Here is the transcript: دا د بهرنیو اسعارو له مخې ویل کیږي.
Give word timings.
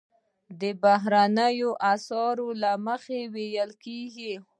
دا 0.59 0.71
د 0.73 0.79
بهرنیو 0.83 1.69
اسعارو 1.93 2.47
له 2.61 2.71
مخې 2.87 3.19
ویل 3.33 3.71
کیږي. 3.83 4.33